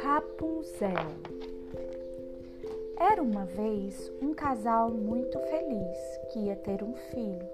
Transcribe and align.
Rapunzel 0.00 0.94
Era 2.96 3.20
uma 3.20 3.44
vez 3.44 4.12
um 4.22 4.32
casal 4.32 4.90
muito 4.90 5.36
feliz 5.38 5.98
que 6.32 6.38
ia 6.40 6.54
ter 6.54 6.84
um 6.84 6.94
filho. 6.94 7.48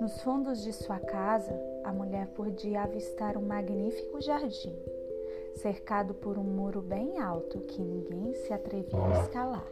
Nos 0.00 0.22
fundos 0.22 0.62
de 0.62 0.72
sua 0.72 0.98
casa, 0.98 1.52
a 1.84 1.92
mulher 1.92 2.28
podia 2.28 2.84
avistar 2.84 3.36
um 3.36 3.42
magnífico 3.42 4.22
jardim, 4.22 4.74
cercado 5.56 6.14
por 6.14 6.38
um 6.38 6.44
muro 6.44 6.80
bem 6.80 7.18
alto 7.18 7.60
que 7.60 7.82
ninguém 7.82 8.32
se 8.32 8.54
atrevia 8.54 9.04
a 9.04 9.20
escalar. 9.20 9.70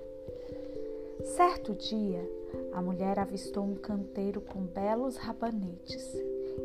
Certo 1.25 1.75
dia, 1.75 2.38
a 2.73 2.80
mulher 2.83 3.19
avistou 3.19 3.64
um 3.64 3.75
canteiro 3.75 4.41
com 4.41 4.61
belos 4.61 5.17
rabanetes 5.17 6.14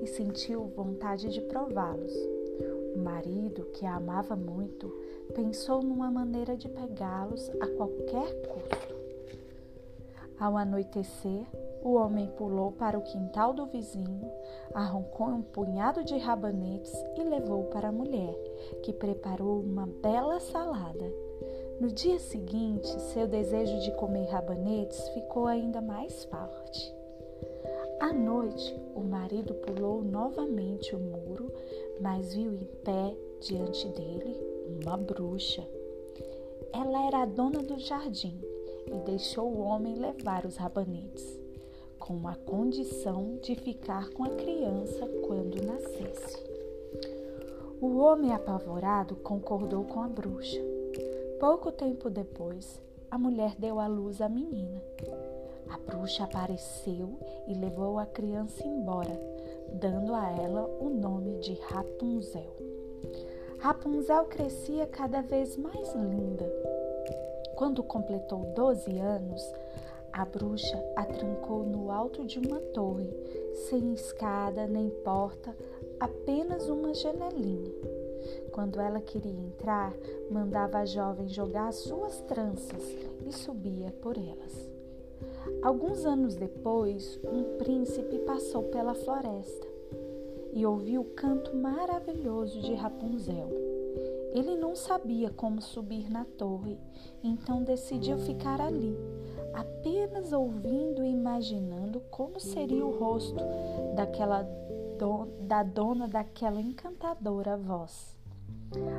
e 0.01 0.07
sentiu 0.07 0.67
vontade 0.75 1.29
de 1.29 1.41
prová-los. 1.41 2.13
O 2.95 2.99
marido, 2.99 3.65
que 3.73 3.85
a 3.85 3.95
amava 3.95 4.35
muito, 4.35 4.87
pensou 5.33 5.81
numa 5.81 6.11
maneira 6.11 6.55
de 6.55 6.69
pegá-los 6.69 7.49
a 7.59 7.67
qualquer 7.67 8.33
custo. 8.47 8.93
Ao 10.39 10.57
anoitecer, 10.57 11.45
o 11.83 11.93
homem 11.93 12.27
pulou 12.37 12.71
para 12.71 12.97
o 12.97 13.01
quintal 13.01 13.53
do 13.53 13.65
vizinho, 13.65 14.29
arrancou 14.73 15.27
um 15.27 15.41
punhado 15.41 16.03
de 16.03 16.17
rabanetes 16.17 16.93
e 17.17 17.23
levou 17.23 17.65
para 17.65 17.89
a 17.89 17.91
mulher, 17.91 18.33
que 18.83 18.93
preparou 18.93 19.59
uma 19.61 19.87
bela 20.01 20.39
salada. 20.39 21.05
No 21.79 21.91
dia 21.91 22.19
seguinte, 22.19 22.87
seu 23.13 23.27
desejo 23.27 23.79
de 23.79 23.91
comer 23.93 24.25
rabanetes 24.27 25.09
ficou 25.09 25.47
ainda 25.47 25.81
mais 25.81 26.23
forte. 26.25 26.93
À 27.99 28.13
noite, 28.13 28.79
o 28.95 29.01
marido 29.01 29.53
pulou 29.55 30.01
novamente 30.01 30.95
o 30.95 30.99
muro, 30.99 31.51
mas 31.99 32.33
viu 32.33 32.53
em 32.53 32.65
pé 32.83 33.15
diante 33.41 33.87
dele 33.89 34.37
uma 34.81 34.95
bruxa. 34.95 35.67
Ela 36.71 37.07
era 37.07 37.21
a 37.23 37.25
dona 37.25 37.61
do 37.63 37.77
jardim 37.79 38.39
e 38.87 38.99
deixou 39.05 39.47
o 39.47 39.61
homem 39.61 39.95
levar 39.95 40.45
os 40.45 40.55
rabanetes, 40.55 41.39
com 41.99 42.27
a 42.27 42.35
condição 42.35 43.37
de 43.41 43.55
ficar 43.55 44.09
com 44.11 44.23
a 44.23 44.29
criança 44.29 45.07
quando 45.25 45.65
nascesse. 45.65 46.43
O 47.81 47.97
homem 47.97 48.31
apavorado 48.31 49.15
concordou 49.15 49.83
com 49.83 50.01
a 50.01 50.07
bruxa 50.07 50.72
Pouco 51.43 51.73
tempo 51.73 52.09
depois, 52.09 52.79
a 53.11 53.17
mulher 53.17 53.53
deu 53.59 53.77
à 53.77 53.85
luz 53.85 54.21
a 54.21 54.29
menina. 54.29 54.81
A 55.69 55.77
bruxa 55.77 56.23
apareceu 56.23 57.19
e 57.45 57.53
levou 57.53 57.99
a 57.99 58.05
criança 58.05 58.65
embora, 58.65 59.19
dando 59.73 60.15
a 60.15 60.31
ela 60.41 60.65
o 60.79 60.89
nome 60.89 61.39
de 61.39 61.55
Rapunzel. 61.55 62.49
Rapunzel 63.59 64.23
crescia 64.27 64.87
cada 64.87 65.21
vez 65.21 65.57
mais 65.57 65.93
linda. 65.93 66.49
Quando 67.57 67.83
completou 67.83 68.45
12 68.55 68.97
anos, 68.97 69.53
a 70.13 70.23
bruxa 70.23 70.81
a 70.95 71.03
trancou 71.03 71.65
no 71.65 71.91
alto 71.91 72.25
de 72.25 72.39
uma 72.39 72.61
torre, 72.73 73.13
sem 73.67 73.93
escada 73.93 74.65
nem 74.65 74.89
porta, 74.89 75.53
apenas 75.99 76.69
uma 76.69 76.93
janelinha. 76.93 77.92
Quando 78.51 78.79
ela 78.79 79.01
queria 79.01 79.31
entrar, 79.31 79.93
mandava 80.29 80.79
a 80.79 80.85
jovem 80.85 81.27
jogar 81.27 81.67
as 81.67 81.75
suas 81.75 82.21
tranças 82.21 82.83
e 83.25 83.31
subia 83.31 83.91
por 84.01 84.17
elas. 84.17 84.71
Alguns 85.61 86.05
anos 86.05 86.35
depois, 86.35 87.19
um 87.23 87.57
príncipe 87.57 88.19
passou 88.19 88.63
pela 88.63 88.93
floresta 88.93 89.67
e 90.53 90.65
ouviu 90.65 91.01
o 91.01 91.05
canto 91.15 91.55
maravilhoso 91.55 92.61
de 92.61 92.73
Rapunzel. 92.73 93.49
Ele 94.33 94.55
não 94.55 94.75
sabia 94.75 95.29
como 95.29 95.61
subir 95.61 96.09
na 96.09 96.25
torre, 96.25 96.77
então 97.23 97.63
decidiu 97.63 98.17
ficar 98.17 98.59
ali, 98.59 98.97
apenas 99.53 100.33
ouvindo 100.33 101.03
e 101.03 101.11
imaginando 101.11 101.99
como 102.09 102.39
seria 102.39 102.85
o 102.85 102.97
rosto 102.97 103.43
daquela 103.95 104.47
da 105.41 105.63
dona 105.63 106.07
daquela 106.07 106.61
encantadora 106.61 107.57
voz. 107.57 108.15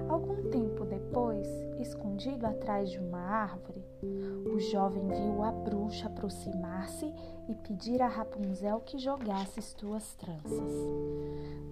Algum 0.08 0.48
tempo 0.50 0.84
depois, 0.84 1.48
escondido 1.80 2.46
atrás 2.46 2.90
de 2.90 2.98
uma 2.98 3.18
árvore, 3.18 3.84
o 4.54 4.60
jovem 4.60 5.08
viu 5.08 5.42
a 5.42 5.50
bruxa 5.50 6.06
aproximar-se 6.06 7.12
e 7.48 7.54
pedir 7.56 8.00
a 8.00 8.06
Rapunzel 8.06 8.80
que 8.80 8.98
jogasse 8.98 9.60
suas 9.60 10.14
tranças. 10.14 10.72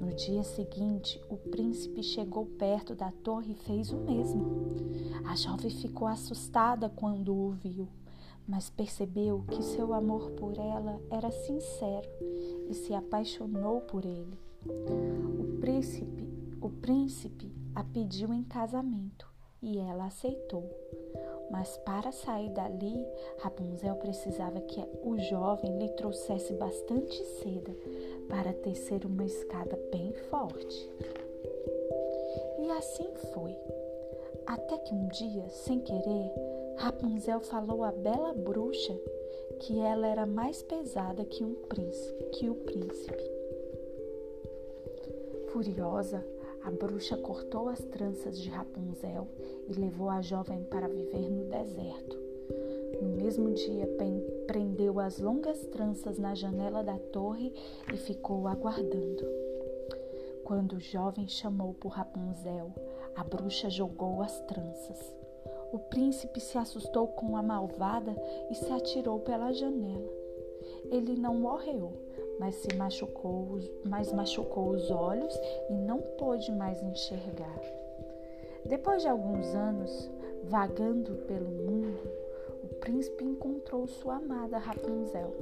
No 0.00 0.12
dia 0.16 0.42
seguinte, 0.42 1.22
o 1.28 1.36
príncipe 1.36 2.02
chegou 2.02 2.46
perto 2.46 2.94
da 2.94 3.12
torre 3.22 3.52
e 3.52 3.56
fez 3.56 3.92
o 3.92 3.98
mesmo. 3.98 4.44
A 5.24 5.36
jovem 5.36 5.70
ficou 5.70 6.08
assustada 6.08 6.88
quando 6.88 7.32
o 7.32 7.50
viu, 7.50 7.88
mas 8.46 8.68
percebeu 8.68 9.44
que 9.48 9.62
seu 9.62 9.94
amor 9.94 10.32
por 10.32 10.58
ela 10.58 11.00
era 11.08 11.30
sincero 11.30 12.08
e 12.68 12.74
se 12.74 12.92
apaixonou 12.92 13.82
por 13.82 14.04
ele. 14.04 14.36
O 14.66 15.60
príncipe, 15.60 16.28
o 16.60 16.68
príncipe 16.68 17.61
a 17.74 17.84
pediu 17.84 18.32
em 18.32 18.44
casamento 18.44 19.26
e 19.62 19.78
ela 19.78 20.06
aceitou. 20.06 20.68
Mas 21.50 21.76
para 21.78 22.10
sair 22.10 22.50
dali, 22.50 23.06
Rapunzel 23.38 23.94
precisava 23.96 24.60
que 24.62 24.80
o 25.02 25.18
jovem 25.18 25.78
lhe 25.78 25.88
trouxesse 25.90 26.52
bastante 26.54 27.22
seda 27.42 27.74
para 28.28 28.52
tecer 28.52 29.04
uma 29.04 29.24
escada 29.24 29.78
bem 29.90 30.12
forte. 30.30 30.90
E 32.58 32.70
assim 32.70 33.08
foi. 33.34 33.56
Até 34.46 34.78
que 34.78 34.94
um 34.94 35.08
dia, 35.08 35.48
sem 35.50 35.80
querer, 35.80 36.32
Rapunzel 36.78 37.40
falou 37.40 37.84
à 37.84 37.92
bela 37.92 38.32
bruxa 38.32 38.98
que 39.60 39.78
ela 39.78 40.06
era 40.06 40.26
mais 40.26 40.62
pesada 40.62 41.24
que 41.24 41.44
um 41.44 41.54
príncipe, 41.54 42.24
que 42.30 42.48
o 42.48 42.54
príncipe. 42.54 43.30
Furiosa, 45.52 46.24
a 46.64 46.70
bruxa 46.70 47.16
cortou 47.16 47.68
as 47.68 47.80
tranças 47.80 48.38
de 48.38 48.48
Rapunzel 48.48 49.26
e 49.68 49.72
levou 49.72 50.08
a 50.08 50.20
jovem 50.20 50.62
para 50.64 50.88
viver 50.88 51.28
no 51.30 51.44
deserto. 51.44 52.16
No 53.00 53.08
mesmo 53.08 53.52
dia, 53.52 53.88
prendeu 54.46 55.00
as 55.00 55.18
longas 55.18 55.58
tranças 55.66 56.18
na 56.18 56.34
janela 56.34 56.84
da 56.84 56.98
torre 56.98 57.52
e 57.92 57.96
ficou 57.96 58.46
aguardando. 58.46 59.26
Quando 60.44 60.74
o 60.74 60.80
jovem 60.80 61.26
chamou 61.26 61.74
por 61.74 61.88
Rapunzel, 61.88 62.72
a 63.16 63.24
bruxa 63.24 63.68
jogou 63.68 64.22
as 64.22 64.38
tranças. 64.42 65.14
O 65.72 65.78
príncipe 65.78 66.38
se 66.38 66.58
assustou 66.58 67.08
com 67.08 67.36
a 67.36 67.42
malvada 67.42 68.14
e 68.50 68.54
se 68.54 68.70
atirou 68.72 69.18
pela 69.20 69.52
janela. 69.52 70.12
Ele 70.90 71.16
não 71.16 71.34
morreu, 71.34 71.92
mas 72.38 72.54
se 72.56 72.74
machucou, 72.76 73.58
mas 73.84 74.12
machucou 74.12 74.70
os 74.70 74.90
olhos 74.90 75.34
e 75.70 75.74
não 75.74 75.98
pôde 76.18 76.50
mais 76.52 76.82
enxergar. 76.82 77.60
Depois 78.64 79.02
de 79.02 79.08
alguns 79.08 79.54
anos 79.54 80.10
vagando 80.44 81.14
pelo 81.26 81.50
mundo, 81.50 81.98
o 82.64 82.68
príncipe 82.80 83.24
encontrou 83.24 83.86
sua 83.86 84.16
amada 84.16 84.58
Rapunzel. 84.58 85.34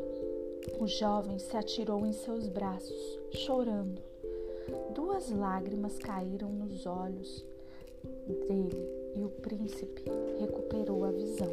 O 0.78 0.86
jovem 0.86 1.38
se 1.38 1.56
atirou 1.56 2.06
em 2.06 2.12
seus 2.12 2.48
braços, 2.48 3.18
chorando. 3.32 4.00
Duas 4.94 5.30
lágrimas 5.30 5.98
caíram 5.98 6.50
nos 6.50 6.86
olhos 6.86 7.44
dele 8.26 8.88
e 9.16 9.24
o 9.24 9.28
príncipe 9.28 10.04
recuperou 10.38 11.04
a 11.04 11.10
visão. 11.10 11.52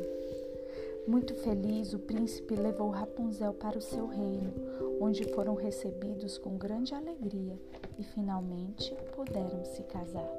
Muito 1.08 1.34
feliz, 1.36 1.94
o 1.94 2.00
príncipe 2.00 2.56
levou 2.56 2.90
Rapunzel 2.90 3.54
para 3.54 3.78
o 3.78 3.82
seu 3.82 4.08
reino, 4.08 4.54
onde 5.00 5.24
foram 5.34 5.56
recebidos 5.56 6.38
com 6.38 6.58
grande 6.58 6.94
alegria 6.94 7.58
e 7.98 8.04
finalmente 8.04 8.96
puderam 9.16 9.64
se 9.66 9.84
casar. 9.84 10.30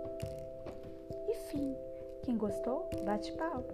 E 1.29 1.35
fim. 1.51 1.75
Quem 2.23 2.37
gostou, 2.37 2.89
bate 3.05 3.33
palma. 3.33 3.65